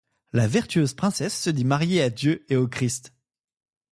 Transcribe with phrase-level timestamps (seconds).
[0.33, 3.13] La vertueuse princesse se dit mariée à Dieu et au Christ.